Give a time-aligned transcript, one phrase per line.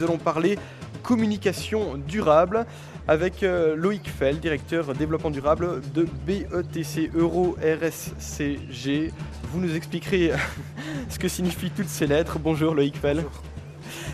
[0.00, 0.58] Nous allons parler
[1.02, 2.64] communication durable
[3.06, 9.12] avec euh, Loïc Fell, directeur développement durable de BETC Euro RSCG.
[9.52, 10.32] Vous nous expliquerez
[11.10, 12.38] ce que signifient toutes ces lettres.
[12.38, 13.22] Bonjour Loïc Fell.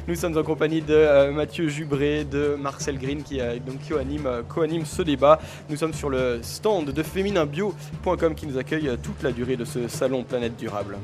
[0.09, 4.85] Nous sommes en compagnie de euh, Mathieu Jubré, de Marcel Green qui, donc, co-anime, co-anime
[4.85, 5.39] ce débat.
[5.71, 9.87] Nous sommes sur le stand de fémininbio.com qui nous accueille toute la durée de ce
[9.87, 10.97] salon Planète Durable.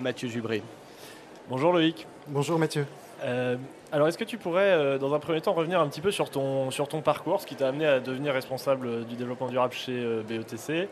[0.00, 0.64] Mathieu Jubré.
[1.48, 2.08] Bonjour Loïc.
[2.26, 2.86] Bonjour Mathieu.
[3.22, 3.56] Euh,
[3.92, 6.28] alors est-ce que tu pourrais, euh, dans un premier temps, revenir un petit peu sur
[6.28, 9.96] ton, sur ton parcours, ce qui t'a amené à devenir responsable du développement durable chez
[9.96, 10.88] euh, BETC,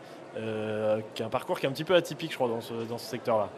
[1.13, 2.97] qui est un parcours qui est un petit peu atypique, je crois, dans ce, dans
[2.97, 3.49] ce secteur-là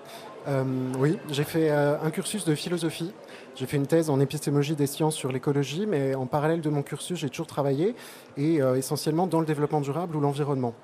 [0.97, 3.13] Oui, j'ai fait un cursus de philosophie.
[3.55, 6.83] J'ai fait une thèse en épistémologie des sciences sur l'écologie, mais en parallèle de mon
[6.83, 7.95] cursus, j'ai toujours travaillé,
[8.37, 10.75] et essentiellement dans le développement durable ou l'environnement,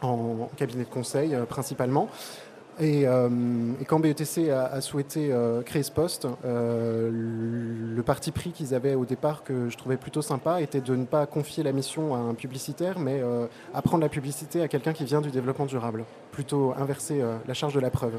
[0.00, 2.08] en cabinet de conseil principalement.
[2.80, 8.74] Euh, et, quand BETC a, souhaité euh, créer ce poste, euh, le parti pris qu'ils
[8.74, 12.14] avaient au départ, que je trouvais plutôt sympa, était de ne pas confier la mission
[12.14, 13.22] à un publicitaire, mais
[13.72, 16.04] apprendre la publicité à quelqu'un qui vient du développement durable.
[16.32, 18.14] Plutôt inverser la charge de la preuve.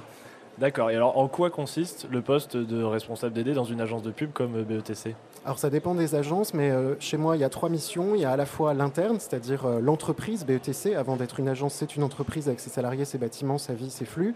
[0.57, 0.89] D'accord.
[0.89, 4.31] Et alors, en quoi consiste le poste de responsable DD dans une agence de pub
[4.31, 7.67] comme BETC Alors, ça dépend des agences, mais euh, chez moi, il y a trois
[7.67, 8.15] missions.
[8.15, 10.95] Il y a à la fois l'interne, c'est-à-dire euh, l'entreprise BETC.
[10.95, 14.05] Avant d'être une agence, c'est une entreprise avec ses salariés, ses bâtiments, sa vie, ses
[14.05, 14.33] flux.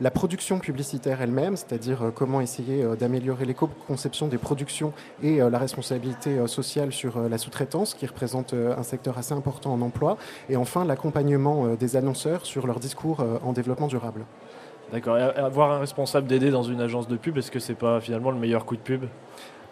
[0.00, 6.38] La production publicitaire elle-même, c'est-à-dire euh, comment essayer d'améliorer l'éco-conception des productions et la responsabilité
[6.46, 10.16] sociale sur la sous-traitance, qui représente un secteur assez important en emploi.
[10.48, 14.24] Et enfin, l'accompagnement des annonceurs sur leur discours en développement durable.
[14.92, 15.18] D'accord.
[15.18, 18.30] Et avoir un responsable d'aider dans une agence de pub, est-ce que c'est pas finalement
[18.30, 19.04] le meilleur coup de pub?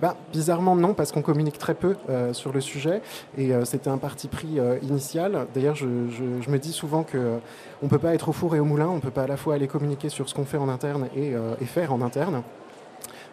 [0.00, 3.02] Bah, bizarrement non, parce qu'on communique très peu euh, sur le sujet
[3.36, 5.48] et euh, c'était un parti pris euh, initial.
[5.54, 7.40] D'ailleurs, je, me dis souvent qu'on
[7.82, 9.36] ne peut pas être au four et au moulin, on ne peut pas à la
[9.36, 12.42] fois aller communiquer sur ce qu'on fait en interne et, et, faire en interne.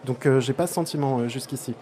[0.05, 1.75] Donc, j'ai pas ce sentiment jusqu'ici.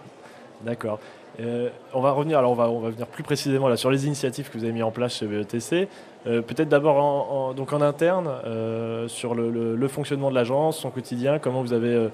[0.62, 0.98] D'accord.
[1.40, 4.06] Euh, on va revenir, alors on va, on va venir plus précisément là, sur les
[4.06, 5.88] initiatives que vous avez mis en place chez BETC.
[6.26, 11.38] Euh, peut-être d'abord en, donc en interne, euh, sur le, fonctionnement de l'agence, son quotidien,
[11.38, 12.08] comment vous avez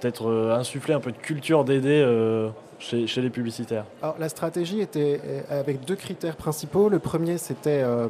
[0.00, 2.02] peut-être insufflé un peu de culture d'aider
[2.78, 3.84] chez, les publicitaires?
[4.18, 6.88] La stratégie était euh, avec deux critères principaux.
[6.88, 8.08] Le premier, c'était euh,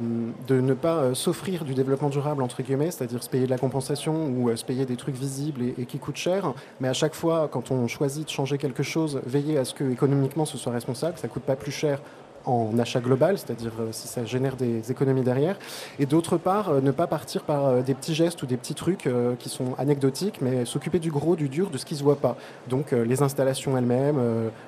[0.49, 3.59] de ne pas euh, s'offrir du développement durable, entre guillemets, c'est-à-dire se payer de la
[3.59, 6.53] compensation ou se payer des trucs visibles et, qui coûtent cher.
[6.81, 9.85] Mais à chaque fois, quand on choisit de changer quelque chose, veiller à ce que
[9.91, 12.01] économiquement ce soit responsable, ça ne coûte pas plus cher
[12.47, 15.59] en achat global, c'est-à-dire euh, si ça génère des économies derrière,
[15.99, 18.75] et d'autre part, euh, ne pas partir par euh, des petits gestes ou des petits
[18.75, 19.09] trucs
[19.39, 22.37] qui sont anecdotiques, mais s'occuper du gros, du dur, de ce qui se voit pas.
[22.69, 24.19] Donc les installations elles-mêmes,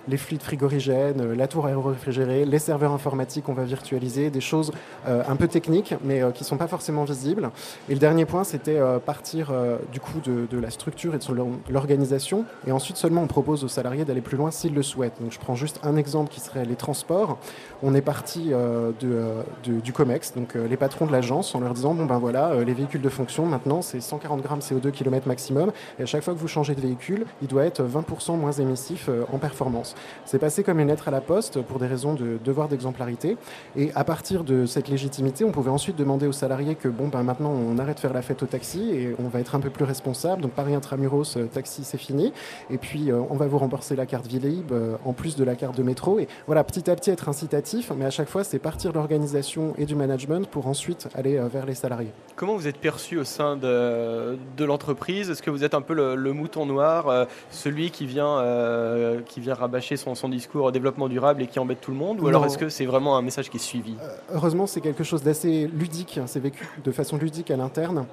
[0.08, 4.72] les fluides frigorigènes, la tour aéro-réfrigérée, les serveurs informatiques qu'on va virtualiser, des choses
[5.06, 7.50] un peu techniques, mais qui sont pas forcément visibles.
[7.88, 9.52] Et le dernier point, c'était partir
[9.92, 11.24] du coup de, de, la structure et de
[11.70, 15.20] l'organisation, et ensuite seulement on propose aux salariés d'aller plus loin s'ils le souhaitent.
[15.20, 17.38] Donc je prends juste un exemple qui serait les transports
[17.82, 21.74] on est parti euh, euh, du COMEX, donc euh, les patrons de l'agence, en leur
[21.74, 25.72] disant bon ben voilà, les véhicules de fonction maintenant c'est 140 grammes CO2 km maximum,
[25.98, 29.08] et à chaque fois que vous changez de véhicule, il doit être 20% moins émissif
[29.32, 29.94] en performance.
[30.24, 33.36] C'est passé comme une lettre à la poste pour des raisons de devoir d'exemplarité,
[33.76, 37.22] et à partir de cette légitimité, on pouvait ensuite demander aux salariés que bon ben
[37.22, 39.70] maintenant on arrête de faire la fête au taxi et on va être un peu
[39.70, 40.42] plus responsable.
[40.42, 42.32] Donc Paris Intramuros, taxi c'est fini,
[42.70, 44.72] et puis on va vous rembourser la carte Vélib
[45.04, 47.57] en plus de la carte de métro, et voilà petit à petit être incitatif
[47.96, 51.48] mais à chaque fois, c'est partir de l'organisation et du management pour ensuite aller euh,
[51.48, 52.12] vers les salariés.
[52.36, 55.30] Comment vous êtes perçu au sein de, de l'entreprise?
[55.30, 59.40] Est-ce que vous êtes un peu le, mouton noir, euh, celui qui vient, euh, qui
[59.40, 62.20] vient rabâcher son, son, discours au développement durable et qui embête tout le monde?
[62.20, 63.94] Ou alors est-ce que c'est vraiment un message qui est suivi?
[64.32, 66.20] Heureusement, c'est quelque chose d'assez ludique.
[66.26, 68.06] C'est vécu de façon ludique à l'interne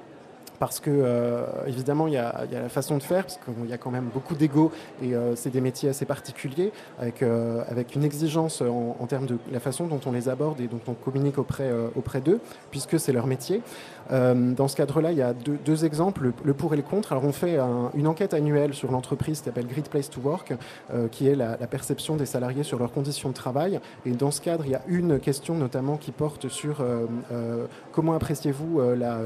[0.60, 3.78] parce que euh, évidemment il y, a, la façon de faire, parce qu'il y a
[3.78, 4.72] quand même beaucoup d'ego
[5.02, 9.38] et euh, c'est des métiers assez particuliers avec, euh, avec une exigence en, termes de
[9.52, 12.40] la façon dont on les aborde et dont on communique auprès, auprès d'eux,
[12.72, 13.62] puisque c'est leur métier.
[14.10, 17.12] dans ce cadre-là, il y a deux, exemples, le, pour et le contre.
[17.12, 17.60] Alors on fait
[17.94, 20.54] une enquête annuelle sur l'entreprise qui s'appelle Great Place to Work,
[21.12, 23.80] qui est la, perception des salariés sur leurs conditions de travail.
[24.06, 26.84] Et dans ce cadre, il y a une question notamment qui porte sur
[27.92, 29.20] comment appréciez-vous la,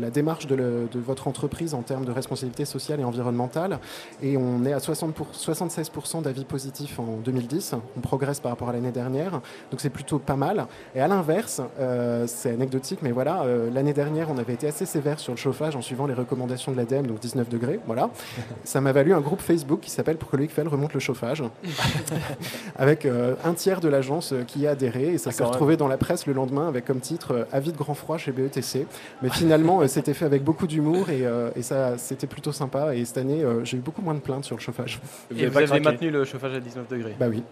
[0.00, 3.78] la démarche de de votre entreprise en termes de responsabilité sociale et environnementale.
[4.22, 7.74] Et on est à 60 pour, 76% d'avis positifs en 2010.
[7.96, 9.40] On progresse par rapport à l'année dernière.
[9.70, 10.66] Donc c'est plutôt pas mal.
[10.94, 14.86] Et à l'inverse, euh, c'est anecdotique, mais voilà, euh, l'année dernière, on avait été assez
[14.86, 17.80] sévère sur le chauffage en suivant les recommandations de l'ADEME, donc 19 degrés.
[17.86, 18.10] Voilà.
[18.64, 21.42] Ça m'a valu un groupe Facebook qui s'appelle Pour que Loïc Fell remonte le chauffage,
[22.76, 25.14] avec euh, un tiers de l'agence qui y a adhéré.
[25.14, 27.94] Et ça s'est retrouvé dans la presse le lendemain avec comme titre Avis de grand
[27.94, 28.86] froid chez BETC.
[29.22, 31.24] Mais finalement, c'était fait avec beaucoup beaucoup d'humour et,
[31.56, 32.94] et ça, c'était plutôt sympa.
[32.94, 35.00] Et cette année, j'ai eu beaucoup moins de plaintes sur le chauffage.
[35.30, 37.42] Vous, avez maintenu le chauffage à 19 degrés Bah oui.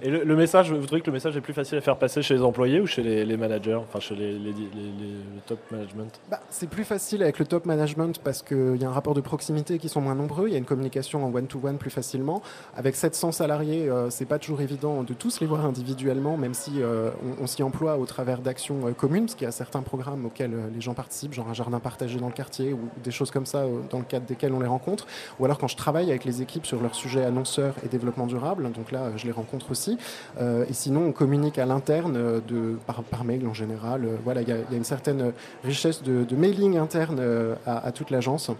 [0.00, 2.34] Et le, message, vous trouvez que le message est plus facile à faire passer chez
[2.34, 6.20] les employés ou chez les, managers, enfin chez les, le top management?
[6.30, 9.20] Bah, C'est plus facile avec le top management parce qu'il y a un rapport de
[9.20, 12.42] proximité qui sont moins nombreux, il y a une communication en one-to-one plus facilement.
[12.76, 16.80] Avec 700 salariés, euh, c'est pas toujours évident de tous les voir individuellement, même si
[16.80, 17.10] euh,
[17.40, 20.54] on, s'y emploie au travers d'actions euh, communes, parce qu'il y a certains programmes auxquels
[20.72, 23.64] les gens participent, genre un jardin partagé dans le quartier ou des choses comme ça
[23.90, 25.06] dans le cadre desquels on les rencontre.
[25.40, 28.70] Ou alors quand je travaille avec les équipes sur leur sujet annonceur et développement durable,
[28.70, 29.87] donc là je les rencontre aussi.
[30.40, 34.04] Euh, et sinon, on communique à l'interne euh, par, mail en général.
[34.04, 35.32] Euh, voilà, il y, a une certaine
[35.64, 37.20] richesse de, mailing interne
[37.66, 38.50] à toute l'agence.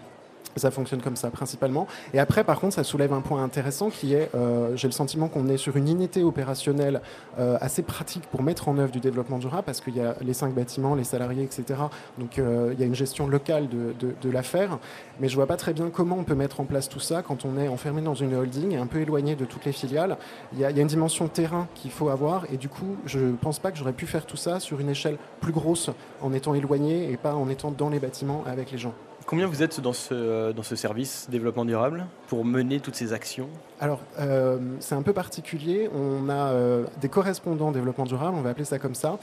[0.55, 1.87] Ça fonctionne comme ça principalement.
[2.13, 5.27] Et après, par contre, ça soulève un point intéressant qui est, euh, j'ai le sentiment
[5.27, 7.01] qu'on est sur une unité opérationnelle
[7.37, 10.33] euh, assez pratique pour mettre en œuvre du développement durable parce qu'il y a les
[10.33, 11.79] cinq bâtiments, les salariés, etc.
[12.17, 14.79] Donc euh, il y a une gestion locale de, l'affaire.
[15.19, 17.45] Mais je vois pas très bien comment on peut mettre en place tout ça quand
[17.45, 20.17] on est enfermé dans une holding et un peu éloigné de toutes les filiales.
[20.53, 22.97] Il y a, il y a une dimension terrain qu'il faut avoir et du coup,
[23.05, 25.89] je pense pas que j'aurais pu faire tout ça sur une échelle plus grosse
[26.21, 28.93] en étant éloigné et pas en étant dans les bâtiments avec les gens.
[29.29, 33.13] Combien vous êtes dans ce, euh, dans ce service développement durable pour mener toutes ces
[33.13, 33.47] actions?
[33.79, 35.89] Alors, euh, c'est un peu particulier.
[35.93, 39.19] On a euh, des correspondants développement durable, on va appeler ça comme ça,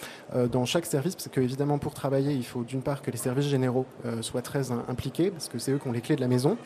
[0.51, 3.87] dans chaque service, parce qu'évidemment, pour travailler, il faut d'une part que les services généraux
[4.21, 6.57] soient très impliqués, parce que c'est eux qui ont les clés de la maison.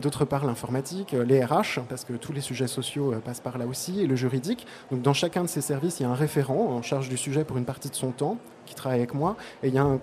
[0.00, 4.00] D'autre part, l'informatique, les RH, parce que tous les sujets sociaux passent par là aussi,
[4.00, 4.66] et le juridique.
[4.90, 7.44] Donc, dans chacun de ces services, il y a un référent en charge du sujet
[7.44, 8.38] pour une partie de son temps
[8.70, 9.36] qui travaille avec moi.
[9.62, 9.98] Et il y a un,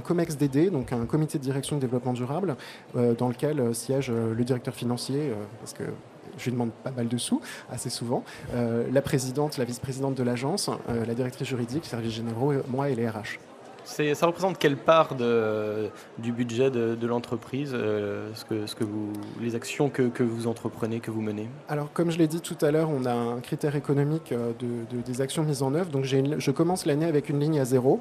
[0.00, 2.56] COMEX DD, donc un comité de direction de développement durable,
[2.96, 5.84] euh, dans lequel euh, siège euh, le directeur financier, parce que
[6.38, 7.40] je lui demande pas mal de sous,
[7.70, 8.24] assez souvent,
[8.54, 13.38] la présidente, la vice-présidente de l'agence, la directrice juridique, service généraux, moi et les RH
[13.84, 19.12] ça représente quelle part de, du budget de, l'entreprise, euh, ce que, ce que vous,
[19.40, 21.48] les actions que, que, vous entreprenez, que vous menez?
[21.68, 25.00] Alors, comme je l'ai dit tout à l'heure, on a un critère économique euh, de,
[25.00, 25.90] des actions mises en œuvre.
[25.90, 28.00] Donc, je commence l'année avec une ligne à zéro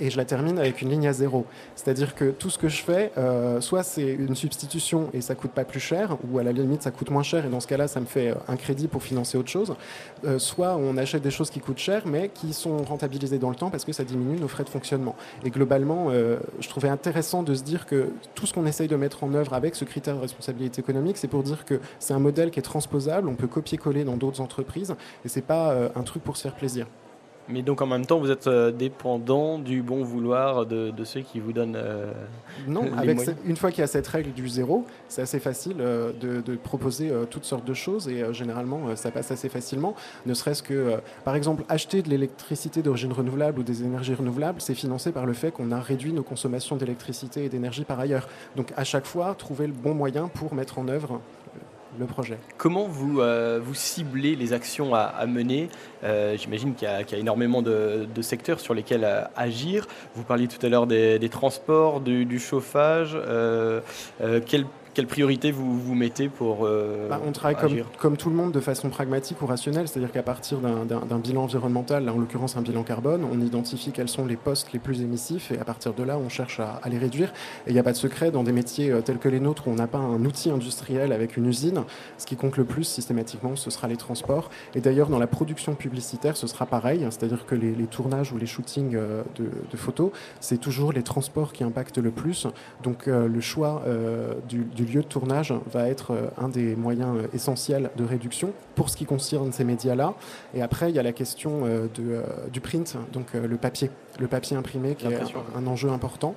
[0.00, 1.46] et je la termine avec une ligne à zéro.
[1.76, 5.50] C'est-à-dire que tout ce que je fais, euh, soit c'est une substitution et ça coûte
[5.52, 7.88] pas plus cher, ou à la limite ça coûte moins cher et dans ce cas-là
[7.88, 9.74] ça me fait euh, un crédit pour financer autre chose,
[10.24, 13.56] euh, soit on achète des choses qui coûtent cher mais qui sont rentabilisées dans le
[13.56, 15.16] temps parce que ça diminue nos frais de fonctionnement.
[15.44, 19.24] Et globalement, je trouvais intéressant de se dire que tout ce qu'on essaye de mettre
[19.24, 22.50] en œuvre avec ce critère de responsabilité économique, c'est pour dire que c'est un modèle
[22.50, 26.36] qui est transposable, on peut copier-coller dans d'autres entreprises et c'est pas un truc pour
[26.36, 26.86] se faire plaisir.
[27.48, 31.40] Mais donc en même temps, vous êtes euh, dépendant du bon vouloir de, ceux qui
[31.40, 31.76] vous donnent.
[31.76, 32.12] Euh,
[32.66, 36.12] non, avec une fois qu'il y a cette règle du zéro, c'est assez facile euh,
[36.12, 39.94] de, proposer toutes sortes de choses et généralement ça passe assez facilement.
[40.26, 44.74] Ne serait-ce que, par exemple, acheter de l'électricité d'origine renouvelable ou des énergies renouvelables, c'est
[44.74, 48.28] financé par le fait qu'on a réduit nos consommations d'électricité et d'énergie par ailleurs.
[48.56, 51.20] Donc à chaque fois, trouver le bon moyen pour mettre en œuvre
[52.06, 52.38] projet.
[52.56, 55.68] Comment vous, euh, vous ciblez les actions à, mener
[56.04, 59.86] euh, J'imagine qu'il y, a énormément de, secteurs sur lesquels euh, agir.
[60.14, 63.16] Vous parliez tout à l'heure des, transports, du, chauffage.
[64.46, 64.66] quel
[64.98, 68.50] quelle priorité vous vous mettez pour euh, bah, On travaille comme, comme, tout le monde
[68.50, 72.82] de façon pragmatique ou rationnelle, c'est-à-dire qu'à partir d'un bilan environnemental, en l'occurrence un bilan
[72.82, 76.18] carbone, on identifie quels sont les postes les plus émissifs et à partir de là,
[76.18, 77.28] on cherche à, les réduire.
[77.68, 79.68] Et il n'y a pas de secret dans des métiers euh, tels que les nôtres
[79.68, 81.84] où on n'a pas un outil industriel avec une usine.
[82.16, 84.50] Ce qui compte le plus systématiquement, ce sera les transports.
[84.74, 88.46] Et d'ailleurs, dans la production publicitaire, ce sera pareil, c'est-à-dire que les, tournages ou les
[88.46, 92.48] shootings euh, de, photos, c'est toujours les transports qui impactent le plus.
[92.82, 93.84] Donc le choix
[94.48, 98.52] du, du lieu de tournage va être euh, un des moyens euh, essentiels de réduction
[98.74, 100.14] pour ce qui concerne ces médias-là.
[100.54, 104.26] Et après, il y a la question euh, de, du print, donc le papier, le
[104.26, 105.18] papier imprimé qui est
[105.56, 106.34] un, enjeu important.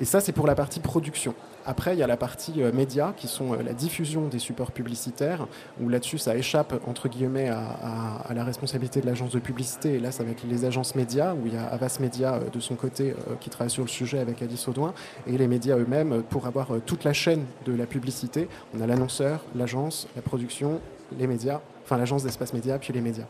[0.00, 1.34] Et ça, c'est pour la partie production.
[1.66, 5.46] Après, il y a la partie médias, qui sont la diffusion des supports publicitaires,
[5.80, 9.94] où là-dessus, ça échappe, entre guillemets, à, la responsabilité de l'agence de publicité.
[9.94, 12.74] Et là, c'est avec les agences médias, où il y a Avas Média de son
[12.74, 14.94] côté, qui travaille sur le sujet avec Alice Audouin,
[15.26, 18.48] et les médias eux-mêmes, pour avoir toute la chaîne de la publicité.
[18.76, 20.80] On a l'annonceur, l'agence, la production,
[21.18, 23.26] les médias, enfin l'agence d'espace média, puis les médias.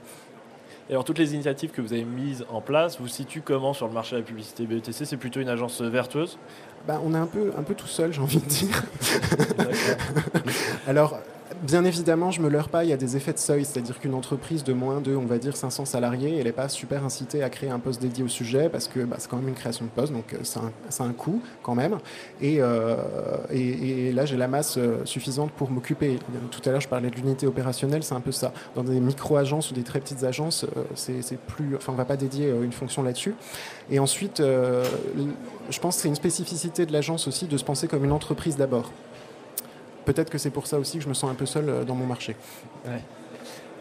[0.92, 3.86] Et alors toutes les initiatives que vous avez mises en place, vous situez comment sur
[3.88, 6.36] le marché de la publicité BETC C'est plutôt une agence vertueuse?
[6.86, 8.82] Bah, On est un peu, un peu tout seul, j'ai envie de dire.
[10.86, 11.18] alors,
[11.62, 14.14] bien évidemment, je me leurre pas, il y a des effets de seuil, c'est-à-dire qu'une
[14.14, 17.50] entreprise de moins de, on va dire, 500 salariés, elle n'est pas super incitée à
[17.50, 19.90] créer un poste dédié au sujet parce que bah, c'est quand même une création de
[19.90, 21.98] poste, donc c'est un, coût quand même.
[22.40, 22.60] Et,
[23.50, 26.18] et, là, j'ai la masse suffisante pour m'occuper.
[26.50, 28.52] Tout à l'heure, je parlais de l'unité opérationnelle, c'est un peu ça.
[28.74, 32.50] Dans des micro-agences ou des très petites agences, c'est plus, enfin, on va pas dédier
[32.62, 33.34] une fonction là-dessus.
[33.90, 38.04] Et ensuite, je pense que c'est une spécificité de l'agence aussi de se penser comme
[38.04, 38.90] une entreprise d'abord.
[40.04, 41.94] Peut-être que c'est pour ça aussi que je me sens un peu seul euh, dans
[41.94, 42.36] mon marché.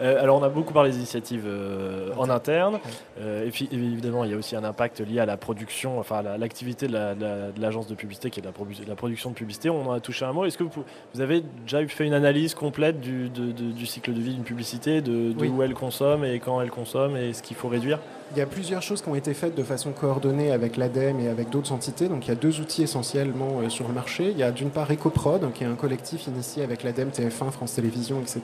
[0.01, 2.79] Euh, alors on a beaucoup parlé des initiatives euh, en interne,
[3.19, 6.37] et puis évidemment il y a aussi un impact lié à la production, enfin à
[6.37, 8.51] l'activité de l'agence de, publicité qui est la,
[8.87, 9.69] la, production de publicité.
[9.69, 10.45] On en a touché un mot.
[10.45, 14.43] Est-ce que vous, avez déjà fait une analyse complète du, du cycle de vie d'une
[14.43, 17.99] publicité, de, où elle consomme et quand elle consomme et ce qu'il faut réduire?
[18.33, 21.27] Il y a plusieurs choses qui ont été faites de façon coordonnée avec l'ADEME et
[21.27, 22.07] avec d'autres entités.
[22.07, 24.31] Donc il y a deux outils essentiellement euh, sur le marché.
[24.31, 27.73] Il y a d'une part EcoProd, qui est un collectif initié avec l'ADEME, TF1, France
[27.73, 28.41] Télévisions, etc.,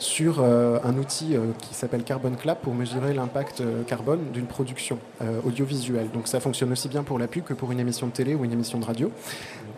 [0.00, 4.98] sur euh, un outil euh, qui s'appelle Carbon Clap pour mesurer l'impact carbone d'une production
[5.44, 6.08] audiovisuelle.
[6.12, 8.44] Donc ça fonctionne aussi bien pour la pub que pour une émission de télé ou
[8.44, 9.10] une émission de radio.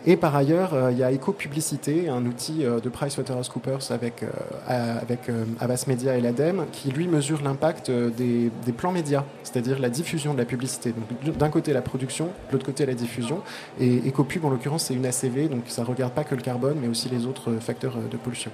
[0.05, 4.23] Et par ailleurs, il y a EcoPublicité, un outil de PricewaterhouseCoopers avec,
[4.67, 5.19] avec
[5.59, 10.39] Avas Media et l'ADEME, qui lui mesure l'impact des, plans médias c'est-à-dire la diffusion de
[10.39, 10.93] la publicité.
[10.93, 13.41] Donc d'un côté la production, de l'autre côté la diffusion.
[13.79, 16.77] Et EcoPub en l'occurrence c'est une ACV, donc ça ne regarde pas que le carbone,
[16.81, 18.51] mais aussi les autres facteurs euh, de pollution.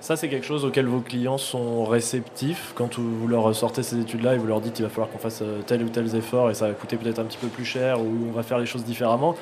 [0.00, 4.34] Ça, c'est quelque chose auquel vos clients sont réceptifs quand vous leur sortez ces études-là
[4.34, 6.54] et vous leur dites qu'il va falloir qu'on fasse euh, tel ou tel effort et
[6.54, 8.82] ça va coûter peut-être un petit peu plus cher ou on va faire les choses
[8.82, 9.36] différemment.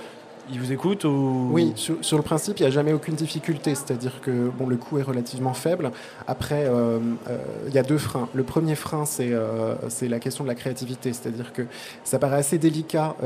[0.51, 1.51] Ils vous écoutent ou...
[1.53, 3.75] Oui, sur, le principe, il n'y a jamais aucune difficulté.
[3.75, 5.91] C'est-à-dire que bon, le coût est relativement faible.
[6.27, 8.29] Après, euh, euh, il y a deux freins.
[8.33, 11.13] Le premier frein, c'est euh, la question de la créativité.
[11.13, 11.63] C'est-à-dire que
[12.05, 13.17] ça paraît assez délicat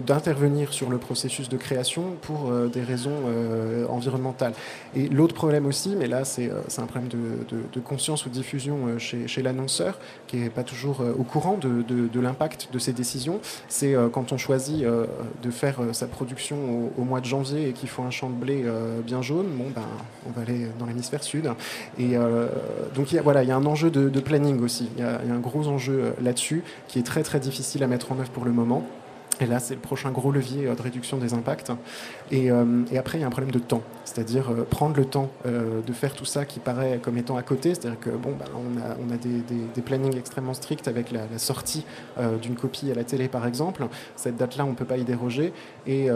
[0.00, 3.22] d'intervenir de, de, sur le processus de création pour des raisons
[3.88, 4.54] environnementales.
[4.96, 9.28] Et l'autre problème aussi, mais là, c'est un problème de, conscience ou de diffusion chez,
[9.28, 14.32] chez l'annonceur, qui n'est pas toujours au courant de, l'impact de ses décisions, c'est quand
[14.32, 14.84] on choisit
[15.42, 18.34] de faire euh, sa production au, mois de janvier et qu'il faut un champ de
[18.34, 19.82] blé euh, bien jaune, bon, ben,
[20.26, 21.50] on va aller dans l'hémisphère sud.
[21.98, 22.48] Et euh,
[22.94, 24.88] donc, il voilà, il y a un enjeu de, planning aussi.
[24.96, 28.12] Il y, y, a, un gros enjeu là-dessus qui est très très difficile à mettre
[28.12, 28.84] en œuvre pour le moment.
[29.40, 31.72] Et là, c'est le prochain gros levier euh, de réduction des impacts.
[32.30, 35.04] Et, euh, et après, il y a un problème de temps, c'est-à-dire euh, prendre le
[35.04, 37.74] temps de faire tout ça qui paraît comme étant à côté.
[37.74, 39.42] C'est-à-dire que bon, bah, on a, on a des,
[39.74, 41.84] des, plannings extrêmement stricts avec la, sortie
[42.42, 43.86] d'une copie à la télé, par exemple.
[44.16, 45.52] Cette date-là, on ne peut pas y déroger.
[45.86, 46.08] Et,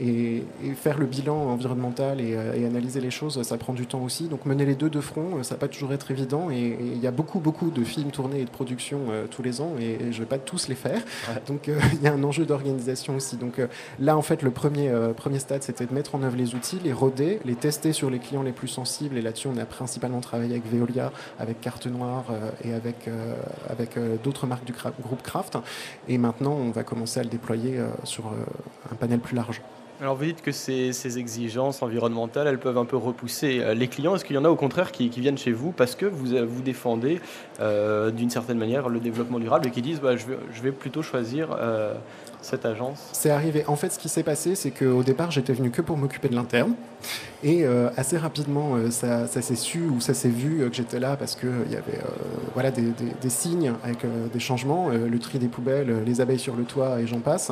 [0.00, 0.44] et,
[0.74, 4.28] faire le bilan environnemental et, analyser les choses, ça prend du temps aussi.
[4.28, 6.50] Donc mener les deux de front, ça va pas toujours être évident.
[6.50, 9.72] Et il y a beaucoup, beaucoup de films tournés et de productions tous les ans,
[9.80, 11.02] et, je ne vais pas tous les faire.
[11.46, 13.36] Donc il y a un enjeu d'organisation aussi.
[13.36, 13.66] Donc euh,
[13.98, 16.78] là, en fait, le premier, euh, premier stade, c'était de mettre en œuvre les outils,
[16.82, 19.16] les roder, les tester sur les clients les plus sensibles.
[19.16, 23.08] Et là-dessus, on a principalement travaillé avec Veolia, avec Carte Noire euh, et avec,
[23.68, 25.58] avec d'autres marques du groupe Craft.
[26.08, 28.32] Et maintenant, on va commencer à le déployer sur
[28.90, 29.62] un panel plus large.
[30.00, 34.16] Alors vous dites que ces, exigences environnementales, elles peuvent un peu repousser les clients.
[34.16, 36.62] Est-ce qu'il y en a au contraire qui, viennent chez vous parce que vous, vous
[36.62, 37.20] défendez
[37.60, 41.56] d'une certaine manière le développement durable et qui disent bah, je, vais, plutôt choisir
[42.42, 43.64] cette agence C'est arrivé.
[43.66, 46.34] En fait, ce qui s'est passé, c'est qu'au départ, j'étais venu que pour m'occuper de
[46.34, 46.74] l'interne.
[47.44, 51.00] Et euh, assez rapidement, euh, ça, s'est su ou ça s'est vu euh, que j'étais
[51.00, 51.98] là parce qu'il y avait
[52.54, 52.84] voilà, des,
[53.28, 54.00] signes avec
[54.32, 57.50] des changements, le tri des poubelles, les abeilles sur le toit et j'en passe.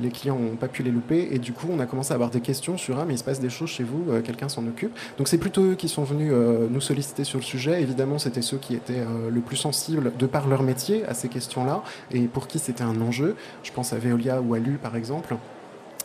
[0.00, 1.28] les clients n'ont pas pu les louper.
[1.32, 3.24] Et du coup, on a commencé à avoir des questions sur Ah, mais il se
[3.24, 4.96] passe des choses chez vous, quelqu'un s'en occupe.
[5.18, 7.82] Donc, c'est plutôt eux qui sont venus nous solliciter sur le sujet.
[7.82, 11.82] Évidemment, c'était ceux qui étaient le plus sensibles de par leur métier à ces questions-là
[12.12, 13.34] et pour qui c'était un enjeu.
[13.62, 15.36] Je pense à Veolia ou à Lu par exemple.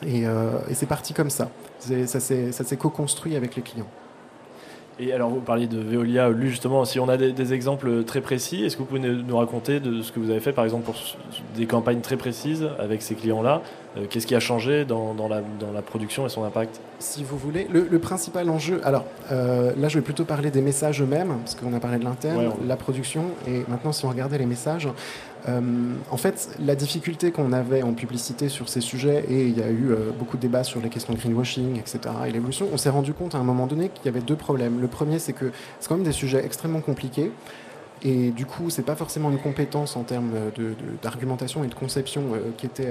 [0.05, 1.49] Et, euh, c'est parti comme ça.
[1.79, 3.87] Ça s'est co-construit avec les clients.
[4.99, 8.65] Et alors, vous parliez de Veolia, Lu justement, si on a des, exemples très précis,
[8.65, 10.95] est-ce que vous pouvez nous raconter de ce que vous avez fait, par exemple, pour
[11.55, 13.63] des campagnes très précises avec ces clients-là
[13.97, 16.81] euh, Qu'est-ce qui a changé dans, la, dans, la, production et son impact?
[16.99, 21.01] Si vous voulez, le, principal enjeu, alors euh, là, je vais plutôt parler des messages
[21.01, 24.45] eux-mêmes, parce qu'on a parlé de l'interne, la production, et maintenant, si on regardait les
[24.45, 24.87] messages,
[25.49, 29.63] euh, en fait, la difficulté qu'on avait en publicité sur ces sujets, et il y
[29.63, 32.77] a eu euh, beaucoup de débats sur les questions de greenwashing, etc., et l'évolution, on
[32.77, 34.79] s'est rendu compte à un moment donné qu'il y avait deux problèmes.
[34.79, 37.31] Le premier, c'est que c'est quand même des sujets extrêmement compliqués
[38.03, 40.31] Et du coup, c'est pas forcément une compétence en termes
[41.03, 42.23] d'argumentation et de conception
[42.57, 42.89] qui était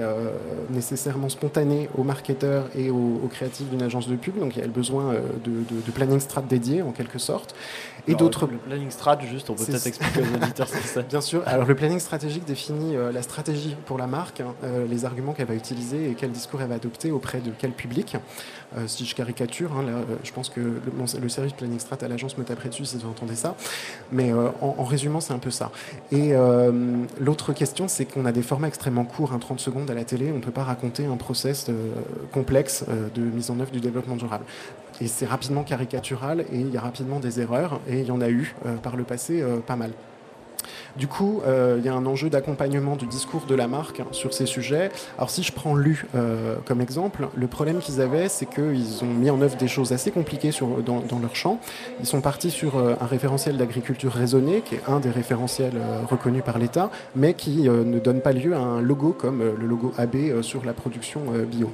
[0.69, 4.39] nécessairement spontanée aux marketeurs et aux, créatifs d'une agence de pub.
[4.39, 5.13] Donc il y a le besoin
[5.43, 7.55] de, planning strat dédié en quelque sorte.
[8.07, 8.47] Et d'autres.
[8.47, 11.07] Le planning strat, juste, on peut peut-être expliquer aux auditeurs ce que c'est.
[11.09, 11.43] Bien sûr.
[11.45, 14.55] Alors le planning stratégique définit la stratégie pour la marque, hein,
[14.89, 18.15] les arguments qu'elle va utiliser et quel discours elle va adopter auprès de quel public.
[18.87, 19.85] si je caricature, hein,
[20.23, 23.35] je pense que le, service planning strat à l'agence me taperait dessus si vous entendez
[23.35, 23.55] ça.
[24.11, 24.83] Mais en,
[25.19, 25.71] c'est un peu ça.
[26.11, 26.33] Et
[27.19, 30.31] l'autre question, c'est qu'on a des formats extrêmement courts, 30 hein, secondes à la télé.
[30.31, 31.67] On ne peut pas raconter un process
[32.31, 34.45] complexe de mise en œuvre du développement durable.
[34.99, 38.21] Et c'est rapidement caricatural et il y a rapidement des erreurs et il y en
[38.21, 39.91] a eu par le passé pas mal.
[40.97, 44.33] Du coup, euh, il y a un enjeu d'accompagnement du discours de la marque sur
[44.33, 44.91] ces sujets.
[45.17, 49.13] Alors si je prends Lu euh, comme exemple, le problème qu'ils avaient, c'est qu'ils ont
[49.13, 50.51] mis en œuvre des choses assez compliquées
[50.85, 51.59] dans, leur champ.
[51.99, 55.73] Ils sont partis sur euh, un référentiel d'agriculture raisonnée, qui est un des référentiels
[56.09, 59.93] reconnus par l'État, mais qui ne donne pas lieu à un logo comme le logo
[59.97, 61.71] AB sur la production bio.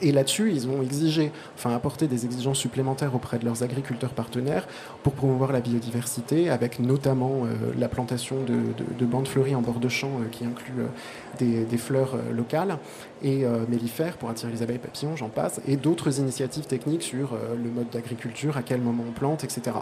[0.00, 4.68] Et là-dessus, ils ont exigé, enfin apporté des exigences supplémentaires auprès de leurs agriculteurs partenaires
[5.02, 9.88] pour promouvoir la biodiversité, avec notamment euh, la plantation de, bandes fleuries en bord de
[9.88, 12.78] champ euh, qui inclut euh, des, fleurs locales
[13.22, 17.70] et mellifères pour attirer les abeilles papillons, j'en passe, et d'autres initiatives techniques sur le
[17.70, 19.76] mode d'agriculture, à quel moment on plante, etc.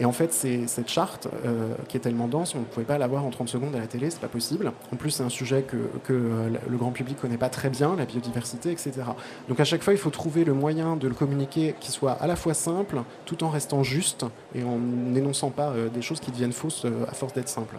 [0.00, 3.24] Et en fait, cette charte euh, qui est tellement dense, on ne pouvait pas l'avoir
[3.24, 4.72] en 30 secondes à la télé, c'est pas possible.
[4.92, 7.94] En plus, c'est un sujet que, que euh, le grand public connaît pas très bien,
[7.96, 8.92] la biodiversité, etc.
[9.48, 12.26] Donc à chaque fois, il faut trouver le moyen de le communiquer qui soit à
[12.26, 16.30] la fois simple, tout en restant juste et en n'énonçant pas euh, des choses qui
[16.30, 17.76] deviennent fausses à force d'être simples.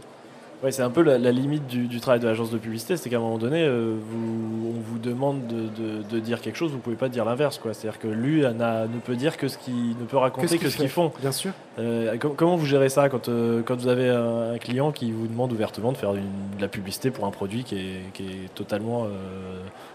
[0.64, 3.20] Ouais, c'est un peu la, limite du, travail de l'agence de publicité, c'est qu'à un
[3.20, 7.10] moment donné, euh, vous, on vous demande de, dire quelque chose, vous ne pouvez pas
[7.10, 7.60] dire l'inverse.
[7.64, 10.90] C'est-à-dire que lui ne peut dire que ce qu'il ne peut raconter que, ce qu'ils
[10.90, 11.12] font.
[11.20, 11.52] Bien sûr.
[11.80, 15.52] Euh, comment vous gérez ça quand, euh, quand vous avez un, client qui vous demande
[15.52, 16.20] ouvertement de faire de
[16.60, 19.08] la publicité pour un produit qui est, qui est totalement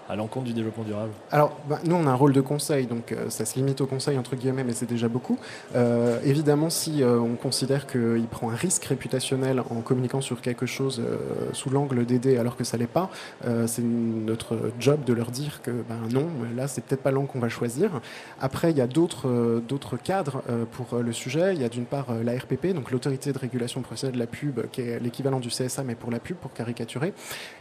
[0.09, 3.13] à l'encontre du développement durable Alors, bah, nous, on a un rôle de conseil, donc
[3.13, 5.39] euh, ça se limite au conseil, entre guillemets, mais c'est déjà beaucoup.
[5.75, 10.67] Euh, évidemment, si euh, on considère qu'il prend un risque réputationnel en communiquant sur quelque
[10.67, 11.03] chose
[11.53, 13.11] sous l'angle d'aider alors que ça l'est pas,
[13.67, 17.39] c'est notre job de leur dire que ben, non, là, c'est peut-être pas l'angle qu'on
[17.39, 17.91] va choisir.
[18.41, 21.55] Après, il y a d'autres d'autres cadres pour le sujet.
[21.55, 24.69] Il y a d'une part la RPP, donc l'autorité de régulation professionnelle de la pub,
[24.71, 27.13] qui est l'équivalent du CSA, mais pour la pub, pour caricaturer.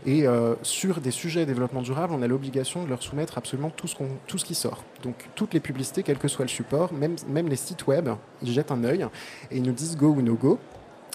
[0.06, 0.25] Et
[0.64, 3.96] sur des sujets développement durable, on a l'obligation de leur soumettre absolument tout ce,
[4.27, 4.84] tout ce qui sort.
[5.04, 8.10] Donc toutes les publicités, quel que soit le support, même, même les sites web,
[8.44, 9.08] ils jettent un œil
[9.51, 10.60] et ils nous disent go ou no go.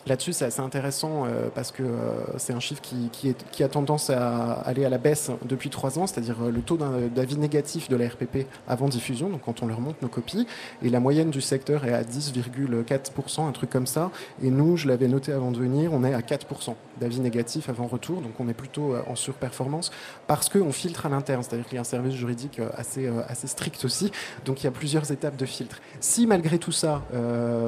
[0.07, 4.53] Là-dessus, c'est assez intéressant euh, parce que euh, c'est un chiffre qui, a tendance à
[4.53, 8.09] aller à la baisse depuis trois ans, c'est-à-dire euh, le taux d'avis négatif de la
[8.09, 10.47] RPP avant diffusion, donc quand on leur montre nos copies,
[10.83, 14.11] et la moyenne du secteur est à 10,4%, un truc comme ça,
[14.43, 17.87] et nous, je l'avais noté avant de venir, on est à 4% d'avis négatifs avant
[17.87, 19.91] retour, donc on est plutôt en surperformance
[20.27, 23.85] parce qu'on filtre à l'interne, c'est-à-dire qu'il y a un service juridique assez, assez strict
[23.85, 24.11] aussi,
[24.45, 25.81] donc il y a plusieurs étapes de filtre.
[26.01, 27.03] Si malgré tout ça,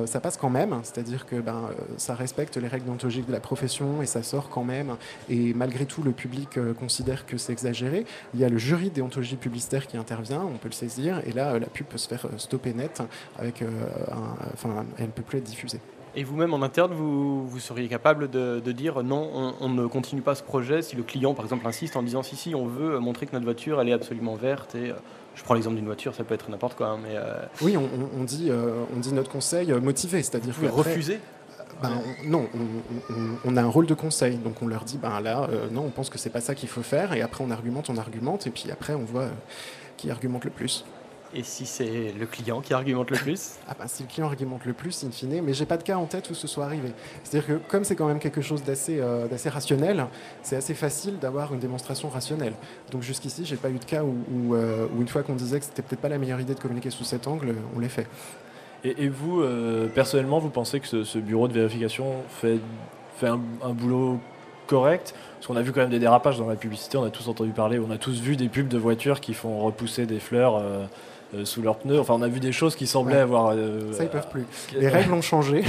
[0.07, 4.01] ça passe quand même, c'est-à-dire que ben, ça respecte les règles déontologiques de la profession
[4.01, 4.97] et ça sort quand même.
[5.29, 8.07] Et malgré tout, le public euh, considère que c'est exagéré.
[8.35, 11.53] Il y a le jury déontologie publicitaire qui intervient, on peut le saisir, et là,
[11.53, 13.03] euh, la pub peut se faire euh, stopper net,
[13.39, 13.65] avec,
[14.55, 15.81] enfin, elle ne peut plus être diffusée.
[16.15, 20.35] Et vous-même en interne, vous, vous, seriez capable de, dire non, on, ne continue pas
[20.35, 23.27] ce projet si le client, par exemple, insiste en disant si, si, on veut montrer
[23.27, 24.75] que notre voiture, elle est absolument verte.
[24.75, 24.93] Et
[25.35, 26.89] je prends l'exemple d'une voiture, ça peut être n'importe quoi.
[26.89, 27.17] Hein, mais
[27.63, 28.51] Oui, on, dit,
[28.95, 31.19] on dit notre conseil motivé, c'est-à-dire refuser
[31.81, 32.49] ben, non,
[33.45, 34.37] on, a un rôle de conseil.
[34.37, 36.69] Donc on leur dit, ben là, euh, non, on pense que c'est pas ça qu'il
[36.69, 37.13] faut faire.
[37.13, 38.47] Et après, on argumente, on argumente.
[38.47, 39.31] Et puis après, on voit euh,
[39.97, 40.85] qui argumente le plus.
[41.35, 43.53] Et si c'est le client qui argumente le plus?
[43.69, 45.97] Ah ben, si le client argumente le plus, in fine, mais j'ai pas de cas
[45.97, 46.93] en tête où ce soit arrivé.
[47.25, 50.07] C'est-à-dire que comme c'est quand même quelque chose d'assez euh, rationnel,
[50.43, 52.53] c'est assez facile d'avoir une démonstration rationnelle.
[52.91, 55.65] Donc jusqu'ici, j'ai pas eu de cas où, où, où une fois qu'on disait que
[55.65, 58.07] c'était peut-être pas la meilleure idée de communiquer sous cet angle, on l'ait fait.
[58.85, 62.59] Et, vous, euh, personnellement, vous pensez que ce, bureau de vérification fait,
[63.23, 63.39] un,
[63.73, 64.19] boulot
[64.67, 65.15] correct?
[65.35, 67.53] Parce qu'on a vu quand même des dérapages dans la publicité, on a tous entendu
[67.53, 70.57] parler, on a tous vu des pubs de voitures qui font repousser des fleurs.
[70.57, 70.87] Euh,
[71.45, 72.01] sous leurs pneus.
[72.01, 73.55] Enfin, on a vu des choses qui semblaient avoir.
[73.93, 74.45] ça, ils peuvent plus.
[74.79, 75.63] Les règles ont changé.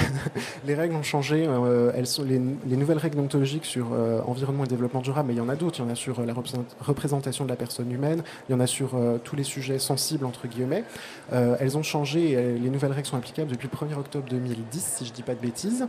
[0.65, 1.47] les règles ont changé.
[1.95, 3.88] elles sont les, nouvelles règles ontologiques sur
[4.26, 5.80] environnement et développement durable, mais il y en a d'autres.
[5.80, 6.34] Il y en a sur la
[6.82, 8.23] représentation de la personne humaine.
[8.47, 8.91] Il y en a sur
[9.23, 10.84] tous les sujets sensibles entre guillemets.
[11.32, 12.32] elles ont changé.
[12.32, 15.23] Et les nouvelles règles sont applicables depuis le 1er octobre 2010, si je ne dis
[15.23, 15.88] pas de bêtises.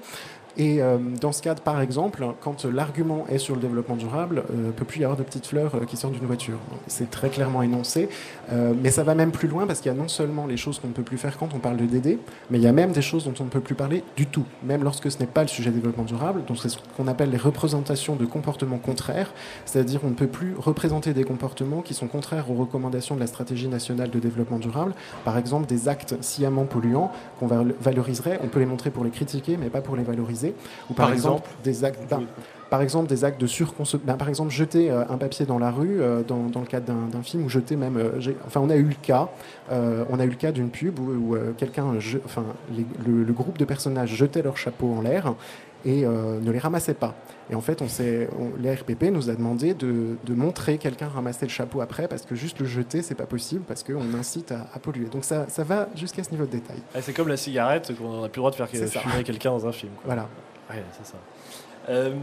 [0.56, 4.68] Et euh, dans ce cadre, par exemple, quand l'argument est sur le développement durable, ne
[4.68, 6.58] euh, peut plus y avoir de petites fleurs euh, qui sortent d'une voiture.
[6.86, 8.08] C'est très clairement énoncé,
[8.52, 10.88] mais ça va même plus loin parce qu'il y a non seulement les choses qu'on
[10.88, 12.18] ne peut plus faire quand on parle de DD,
[12.50, 14.44] mais il y a même des choses dont on ne peut plus parler du tout,
[14.62, 16.44] même lorsque ce n'est pas le sujet développement durable.
[16.46, 19.32] Donc c'est ce qu'on appelle les représentations de comportements contraires,
[19.64, 23.26] c'est-à-dire on ne peut plus représenter des comportements qui sont contraires aux recommandations de la
[23.26, 24.94] stratégie nationale de développement durable.
[25.24, 29.56] Par exemple, des actes sciemment polluants qu'on valoriserait, on peut les montrer pour les critiquer,
[29.56, 30.54] mais pas pour les valoriser.
[30.90, 32.14] Ou par, exemple, des actes
[32.70, 34.06] par exemple des actes de surconsommation.
[34.06, 36.92] Ben, par exemple, jeter euh, un papier dans la rue, euh, dans, dans, le cadre
[36.92, 37.96] d'un film, ou jeter même.
[37.96, 39.28] Euh, enfin, on a eu le cas,
[39.70, 41.86] on a eu le cas d'une pub où, quelqu'un,
[42.24, 42.44] enfin,
[43.06, 45.34] le, groupe de personnages jetait leur chapeau en l'air
[45.84, 47.14] et ne les ramassait pas.
[47.50, 51.44] Et en fait, on on, les RPP nous a demandé de, de montrer quelqu'un ramasser
[51.44, 54.78] le chapeau après, parce que juste le jeter, c'est pas possible, parce qu'on incite à,
[54.78, 55.06] polluer.
[55.06, 56.78] Donc ça, ça va jusqu'à ce niveau de détail.
[56.94, 59.66] Ah, c'est comme la cigarette, qu'on n'a plus le droit de faire fumer quelqu'un dans
[59.66, 59.92] un film.
[60.04, 60.28] Voilà.
[60.70, 61.18] Ouais, c'est ça.
[61.88, 62.14] Euh,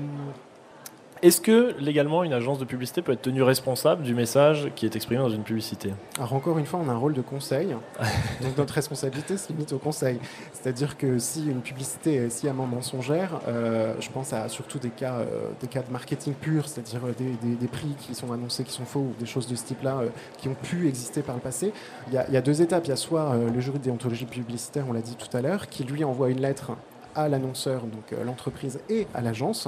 [1.22, 4.96] est-ce que légalement une agence de publicité peut être tenue responsable du message qui est
[4.96, 5.94] exprimé dans une publicité?
[6.18, 7.76] Alors encore une fois, on a un rôle de conseil.
[8.42, 10.20] donc notre responsabilité se limite au conseil.
[10.52, 15.18] C'est-à-dire que si une publicité est sciemment mensongère, euh, je pense à surtout des cas,
[15.20, 19.02] euh, des cas de marketing pur, c'est-à-dire des, prix qui sont annoncés qui sont faux
[19.02, 20.02] ou des choses de ce type-là
[20.40, 21.72] qui ont pu exister par le passé.
[22.08, 22.86] Il y a, il y a deux étapes.
[22.86, 25.70] Il y a soit le jury de déontologie publicitaire, on l'a dit tout à l'heure,
[25.70, 26.72] qui lui envoie une lettre
[27.16, 29.68] à l'annonceur, donc euh, l'entreprise et à l'agence,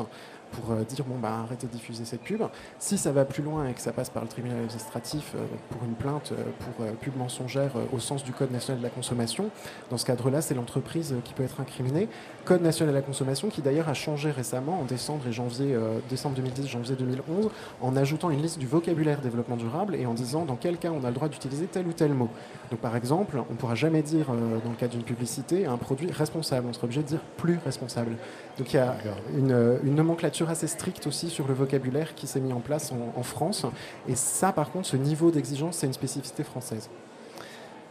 [0.52, 2.44] pour euh, dire bon bah arrêtez de diffuser cette pub.
[2.80, 5.84] Si ça va plus loin et que ça passe par le tribunal administratif euh, pour
[5.84, 9.50] une plainte pour pub mensongère au sens du Code national de la consommation,
[9.90, 12.08] dans ce cadre-là, c'est l'entreprise qui peut être incriminée.
[12.46, 15.78] Code national de la consommation qui d'ailleurs a changé récemment en décembre et janvier,
[16.10, 17.50] décembre 2010, janvier 2011,
[17.82, 21.04] en ajoutant une liste du vocabulaire développement durable et en disant dans quel cas on
[21.06, 22.30] a le droit d'utiliser tel ou tel mot.
[22.70, 26.12] Donc par exemple, on ne pourra jamais dire dans le cas d'une publicité un produit
[26.12, 28.18] responsable, on sera obligé de dire plus responsable.
[28.58, 28.96] Donc il y a
[29.38, 33.24] une, une nomenclature assez stricte aussi sur le vocabulaire qui s'est mis en place en,
[33.24, 33.66] France.
[34.08, 36.90] Et ça, par contre, ce niveau d'exigence, c'est une spécificité française.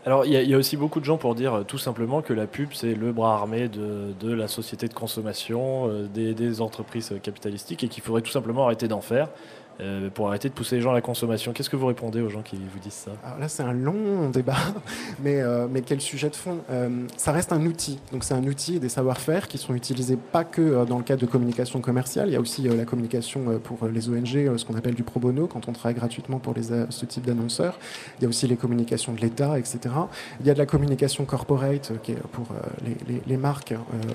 [0.04, 2.70] Alors, il y, a aussi beaucoup de gens pour dire tout simplement que la pub,
[2.72, 7.88] c'est le bras armé de, la société de consommation, euh, des, des entreprises capitalistiques, et
[7.88, 9.28] qu'il faudrait tout simplement arrêter d'en faire.
[9.82, 11.52] Euh, pour arrêter de pousser les gens à la consommation.
[11.52, 13.10] Qu'est-ce que vous répondez aux gens qui vous disent ça?
[13.24, 14.54] Alors là, c'est un long débat,
[15.22, 16.58] mais, euh, mais quel sujet de fond?
[16.70, 17.98] Euh, Ça reste un outil.
[18.12, 21.26] Donc, c'est un outil des savoir-faire qui sont utilisés pas que dans le cadre de
[21.26, 22.28] communication commerciale.
[22.28, 25.48] Il y a aussi la communication pour les ONG, ce qu'on appelle du pro bono,
[25.48, 27.78] quand on travaille gratuitement pour ce type d'annonceurs.
[28.18, 29.80] Il y a aussi les communications de l'État, etc.
[30.40, 32.46] Il y a de la communication corporate, qui est pour
[32.84, 33.74] les, les, marques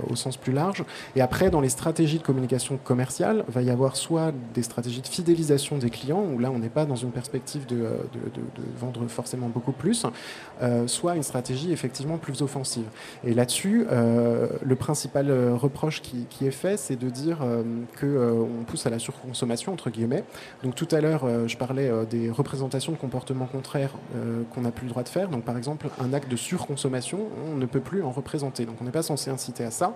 [0.09, 0.83] au sens plus large.
[1.15, 5.01] Et après, dans les stratégies de communication commerciale, il va y avoir soit des stratégies
[5.01, 7.97] de fidélisation des clients, où là on n'est pas dans une perspective de, euh,
[8.77, 10.05] vendre forcément beaucoup plus,
[10.61, 12.85] euh, soit une stratégie effectivement plus offensive.
[13.23, 17.39] Et là-dessus, euh, le principal reproche qui, est fait, c'est de dire
[17.99, 20.23] qu'on pousse à la surconsommation, entre guillemets.
[20.63, 23.93] Donc tout à l'heure, je parlais des représentations de comportements contraires
[24.53, 25.29] qu'on n'a plus le droit de faire.
[25.29, 28.65] Donc par exemple, un acte de surconsommation, on ne peut plus en représenter.
[28.65, 29.95] Donc on n'est pas censé inciter à ça.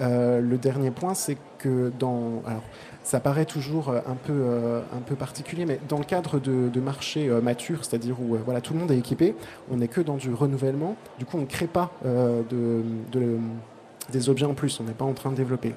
[0.00, 2.42] le dernier point, c'est que dans...
[3.08, 6.68] ça paraît toujours euh, un peu, euh, un peu particulier, mais dans le cadre de,
[6.68, 9.34] de marchés euh, matures, c'est-à-dire où voilà, tout le monde est équipé,
[9.70, 12.82] on n'est que dans du renouvellement, du coup on ne crée pas de,
[14.12, 15.74] des objets en plus, on n'est pas en train de développer.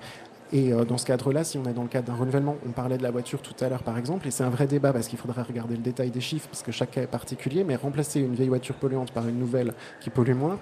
[0.52, 3.04] Et dans ce cadre-là, si on est dans le cadre d'un renouvellement, on parlait de
[3.04, 5.44] la voiture tout à l'heure par exemple, et c'est un vrai débat parce qu'il faudrait
[5.44, 8.50] regarder le détail des chiffres parce que chaque cas est particulier, mais remplacer une vieille
[8.50, 10.60] voiture polluante par une nouvelle qui pollue moins,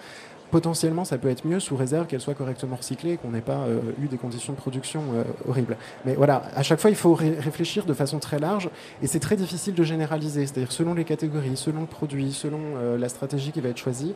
[0.51, 3.59] potentiellement ça peut être mieux sous réserve qu'elle soit correctement recyclée et qu'on n'ait pas
[3.59, 5.77] euh, eu des conditions de production euh, horribles.
[6.05, 8.69] Mais voilà, à chaque fois il faut réfléchir de façon très large
[9.01, 12.97] et c'est très difficile de généraliser, c'est-à-dire selon les catégories, selon le produit, selon euh,
[12.97, 14.13] la stratégie qui va être choisie,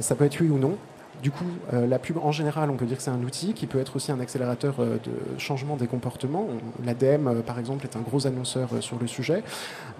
[0.00, 0.76] ça peut être oui ou non.
[1.22, 3.66] Du coup, euh, la pub en général, on peut dire que c'est un outil qui
[3.66, 6.46] peut être aussi un accélérateur euh, de changement des comportements.
[6.84, 9.42] L'ADEME, euh, par exemple, est un gros annonceur sur le sujet,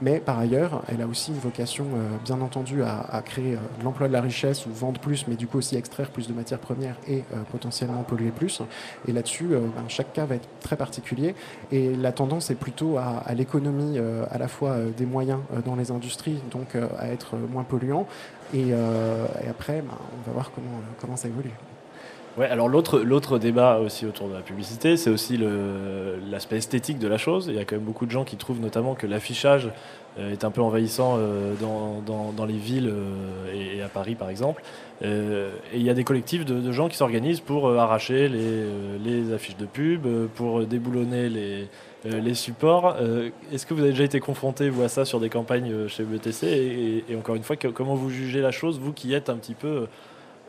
[0.02, 1.86] mais par ailleurs, elle a aussi une vocation,
[2.24, 5.58] bien entendu, à, créer de l'emploi de la richesse ou vendre plus, mais du coup
[5.58, 8.62] aussi extraire plus de matières premières et potentiellement polluer plus.
[9.08, 11.34] Et là-dessus, ben, chaque cas va être très particulier.
[11.72, 13.98] Et la tendance est plutôt à, l'économie
[14.30, 18.06] à la fois des moyens dans les industries, donc à être moins polluant,
[18.54, 20.50] euh, et, après, bah, on va voir
[21.00, 21.50] comment, ça évolue.
[22.36, 25.40] Ouais, alors l'autre, débat aussi autour de la publicité, c'est aussi
[26.30, 27.46] l'aspect esthétique de la chose.
[27.48, 29.70] Il y a quand même beaucoup de gens qui trouvent notamment que l'affichage
[30.18, 32.92] euh, est un peu envahissant euh, dans, les villes
[33.54, 34.62] et, à Paris par exemple.
[35.02, 39.66] et il y a des collectifs de, gens qui s'organisent pour arracher les, affiches de
[39.66, 41.68] pub, pour déboulonner les,
[42.10, 42.96] les supports.
[43.00, 46.04] Euh, est-ce que vous avez déjà été confronté à ça sur des campagnes euh, chez
[46.04, 49.54] BTC et, encore une fois, comment vous jugez la chose, vous qui êtes un petit
[49.54, 49.86] peu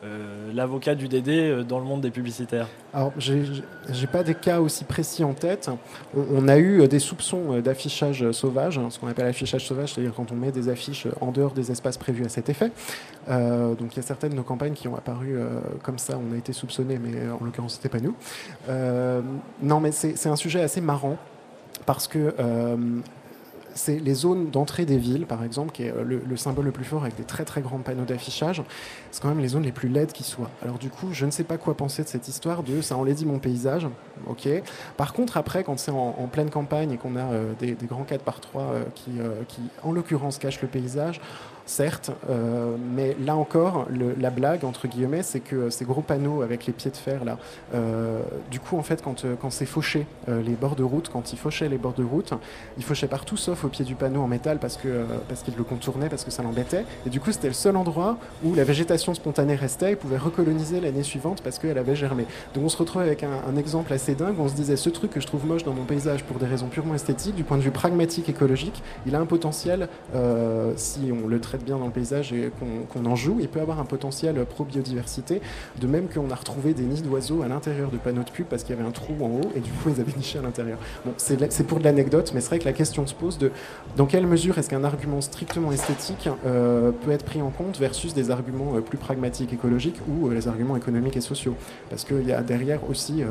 [0.04, 4.62] euh, l'avocat du DD euh, dans le monde des publicitaires Alors, j'ai pas des cas
[4.62, 5.72] aussi précis en tête.
[6.16, 10.32] On, a eu des soupçons d'affichage sauvage, hein, ce qu'on appelle affichage sauvage, c'est-à-dire quand
[10.32, 12.72] on met des affiches en dehors des espaces prévus à cet effet.
[13.28, 15.36] donc, il y a certaines de nos campagnes qui ont apparu
[15.82, 16.18] comme ça.
[16.18, 18.16] On a été soupçonnés, mais en l'occurrence, c'était pas nous.
[19.64, 21.18] non, mais c'est un sujet assez marrant
[21.88, 22.36] parce que
[23.78, 26.84] c'est les zones d'entrée des villes, par exemple, qui est euh, le, symbole le plus
[26.84, 28.62] fort avec des très très grands panneaux d'affichage.
[29.12, 30.50] C'est quand même les zones les plus laides qui soient.
[30.62, 33.26] Alors du coup, je ne sais pas quoi penser de cette histoire de ça enlaidit
[33.26, 33.88] mon paysage.
[34.98, 38.24] Par contre, après, quand c'est en, pleine campagne et qu'on a euh, des, grands 4
[38.24, 39.12] par 3 euh, qui,
[39.48, 41.22] qui, en l'occurrence, cachent le paysage,
[41.68, 43.88] certes, euh, mais là encore,
[44.20, 47.38] la blague, entre guillemets, c'est que ces gros panneaux avec les pieds de fer, là,
[47.76, 51.34] euh, du coup, en fait, quand, euh, quand c'est fauché les bords de route, quand
[51.34, 52.34] ils fauchaient les bords de route,
[52.78, 55.64] ils fauchaient partout sauf au pied du panneau en métal parce qu'ils parce qu'ils le
[55.64, 56.86] contournaient, parce que ça l'embêtait.
[57.06, 60.80] Et du coup, c'était le seul endroit où la végétation spontanée restait et pouvait recoloniser
[60.80, 62.26] l'année suivante parce qu'elle avait germé.
[62.54, 64.36] Donc on se retrouve avec un, un, exemple assez dingue.
[64.40, 66.68] On se disait, ce truc que je trouve moche dans mon paysage pour des raisons
[66.68, 69.90] purement esthétiques, du point de vue pragmatique, écologique, il a un potentiel,
[70.76, 72.52] si on le traite bien dans le paysage et
[72.94, 75.42] qu'on en joue, il peut avoir un potentiel pro-biodiversité,
[75.80, 78.64] de même qu'on a retrouvé des nids d'oiseaux à l'intérieur de panneaux de pub parce
[78.64, 80.78] qu'il y avait un trou en haut et du coup ils avaient niché à l'intérieur.
[81.06, 83.52] Bon, c'est pour de l'anecdote, mais c'est vrai que la question se pose de
[83.96, 88.14] dans quelle mesure est-ce qu'un argument strictement esthétique euh, peut être pris en compte versus
[88.14, 91.56] des arguments euh, plus pragmatiques, écologiques ou euh, les arguments économiques et sociaux?
[91.90, 93.24] Parce qu'il y a derrière aussi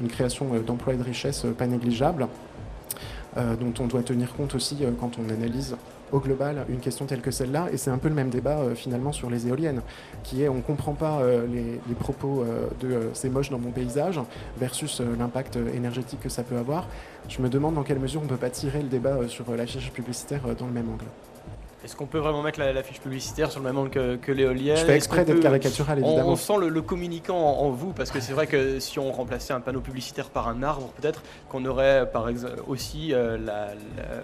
[0.00, 2.26] une création d'emplois et de richesses pas négligeable.
[3.36, 5.76] dont on doit tenir compte aussi quand on analyse
[6.14, 7.68] au global une question telle que celle-là.
[7.72, 9.82] Et c'est un peu le même débat euh, finalement sur les éoliennes,
[10.22, 13.70] qui est on ne comprend pas euh, les, propos euh, de c'est moche dans mon
[13.70, 14.20] paysage
[14.58, 16.86] versus l'impact énergétique que ça peut avoir.
[17.28, 19.56] Je me demande dans quelle mesure on ne peut pas tirer le débat sur la
[19.56, 21.06] l'affichage publicitaire dans le même angle.
[21.84, 24.78] Est-ce qu'on peut vraiment mettre la, fiche publicitaire sur le même angle que, l'éolienne?
[24.78, 26.30] Je fais exprès d'être caricatural, évidemment.
[26.30, 29.60] On, sent le, communicant en, vous, parce que c'est vrai que si on remplaçait un
[29.60, 33.68] panneau publicitaire par un arbre, peut-être qu'on aurait par exemple aussi euh, la,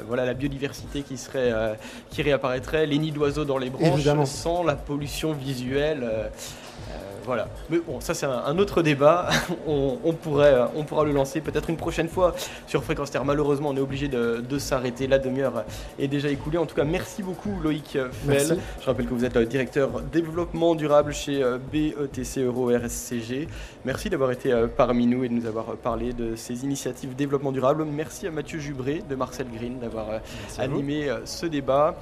[0.06, 1.74] voilà, la biodiversité qui, serait, euh,
[2.08, 6.02] qui réapparaîtrait, les nids d'oiseaux dans les branches, sans la pollution visuelle.
[6.02, 6.94] Euh,
[7.24, 7.48] voilà.
[7.68, 9.28] Mais bon, ça c'est un, autre débat.
[9.66, 12.34] on, pourrait, on pourra le lancer peut-être une prochaine fois
[12.66, 13.24] sur Fréquence Terre.
[13.24, 15.06] Malheureusement, on est obligé de, s'arrêter.
[15.06, 15.64] La demi-heure
[15.98, 16.58] est déjà écoulée.
[16.58, 18.58] En tout cas, merci beaucoup Loïc Fell.
[18.80, 23.48] Je rappelle que vous êtes le directeur développement durable chez euh, BETC Euro RSCG.
[23.84, 27.52] Merci d'avoir été euh, parmi nous et de nous avoir parlé de ces initiatives développement
[27.52, 27.84] durable.
[27.84, 30.18] Merci à Mathieu Jubré de Marcel Green d'avoir euh,
[30.58, 31.96] animé ce débat.